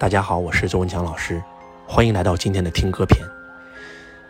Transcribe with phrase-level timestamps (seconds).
[0.00, 1.42] 大家好，我是周文强老师，
[1.86, 3.22] 欢迎来到今天的听歌篇。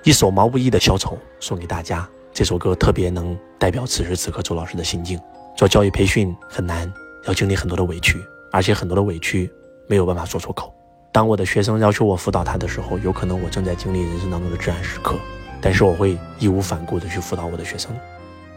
[0.02, 2.08] 一首毛不易的《小丑》送给大家。
[2.32, 5.16] 这首歌特别能代表此时此刻周老师的心境。
[5.56, 6.92] 做教育培训很难，
[7.24, 8.20] 要经历很多的委屈，
[8.50, 9.48] 而且很多的委屈
[9.86, 10.74] 没有办法说出口。
[11.12, 15.14] 当我的学生要求我辅导他的时候，有可能我正在经历人生当中的至暗时刻，
[15.60, 17.96] 但是我会义无反顾地去辅导我的学生。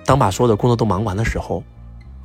[0.03, 1.63] 当把所有的工作都忙完的时候，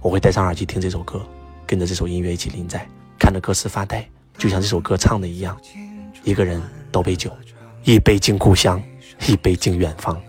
[0.01, 1.21] 我会戴上耳机听这首歌，
[1.67, 4.09] 跟着这首音乐一起临在，看着歌词发呆，
[4.39, 5.59] 就像这首歌唱的一样。
[6.25, 7.31] 一个人倒杯酒，
[7.85, 8.83] 一杯敬故乡，
[9.27, 10.21] 一杯敬远方，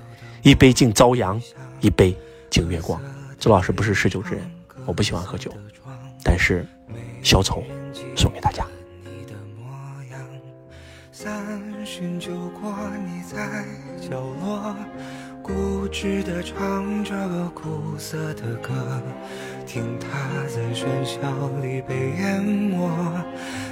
[0.41, 1.39] 一杯敬朝阳，
[1.79, 2.17] 一杯
[2.49, 2.99] 敬月光。
[3.37, 4.51] 周老师不是嗜酒之人，
[4.85, 5.53] 我不喜欢喝酒，
[6.23, 6.65] 但是
[7.21, 7.63] 小丑
[8.15, 8.65] 送给大家。
[15.41, 17.15] 固执地唱着
[17.55, 19.01] 苦涩的歌，
[19.65, 20.07] 听它
[20.47, 21.19] 在喧嚣
[21.61, 22.87] 里被淹没。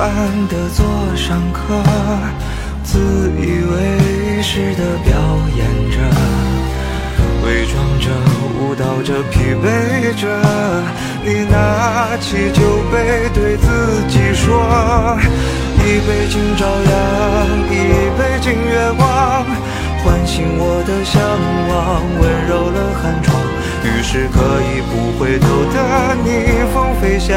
[0.00, 1.76] 安的座上客，
[2.82, 2.98] 自
[3.36, 5.12] 以为是的表
[5.54, 5.60] 演
[5.90, 6.00] 着，
[7.44, 8.08] 伪装着，
[8.58, 10.26] 舞蹈着，疲惫着。
[11.22, 15.18] 你拿起酒杯，对自己说：
[15.76, 16.96] 一杯敬朝阳，
[17.68, 17.76] 一
[18.16, 19.44] 杯敬月光，
[20.02, 21.20] 唤醒我的向
[21.68, 23.36] 往，温柔了寒窗。
[23.84, 25.76] 于是可以不回头的
[26.24, 26.28] 逆
[26.72, 27.36] 风飞翔。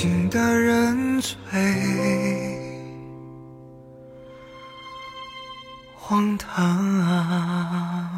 [0.00, 1.34] 醒的人最
[5.96, 8.17] 荒唐。